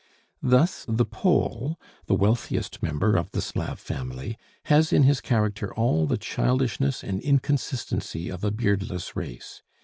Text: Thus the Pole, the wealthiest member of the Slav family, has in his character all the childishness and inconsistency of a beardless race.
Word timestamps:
Thus 0.41 0.83
the 0.89 1.05
Pole, 1.05 1.79
the 2.07 2.15
wealthiest 2.15 2.81
member 2.81 3.15
of 3.15 3.29
the 3.33 3.39
Slav 3.39 3.79
family, 3.79 4.35
has 4.63 4.91
in 4.91 5.03
his 5.03 5.21
character 5.21 5.71
all 5.75 6.07
the 6.07 6.17
childishness 6.17 7.03
and 7.03 7.21
inconsistency 7.21 8.27
of 8.29 8.43
a 8.43 8.49
beardless 8.49 9.15
race. 9.15 9.61